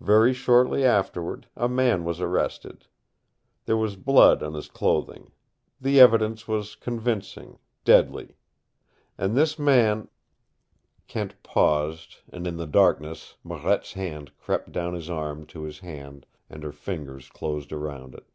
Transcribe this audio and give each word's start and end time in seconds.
Very 0.00 0.32
shortly 0.32 0.82
afterward 0.82 1.46
a 1.54 1.68
man 1.68 2.02
was 2.02 2.22
arrested. 2.22 2.86
There 3.66 3.76
was 3.76 3.96
blood 3.96 4.42
on 4.42 4.54
his 4.54 4.66
clothing. 4.68 5.30
The 5.78 6.00
evidence 6.00 6.48
was 6.48 6.74
convincing, 6.74 7.58
deadly. 7.84 8.38
And 9.18 9.34
this 9.36 9.58
man" 9.58 10.08
Kent 11.06 11.34
paused, 11.42 12.16
and 12.32 12.46
in 12.46 12.56
the 12.56 12.66
darkness 12.66 13.36
Marette's 13.44 13.92
hand 13.92 14.30
crept 14.38 14.72
down 14.72 14.94
his 14.94 15.10
arm 15.10 15.44
to 15.48 15.64
his 15.64 15.80
hand, 15.80 16.24
and 16.48 16.62
her 16.62 16.72
fingers 16.72 17.28
closed 17.28 17.70
round 17.70 18.14
it. 18.14 18.30